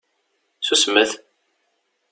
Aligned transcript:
Susmet! 0.61 1.11